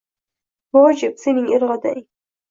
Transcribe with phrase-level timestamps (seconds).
[0.77, 2.01] Vojib— sening irodang.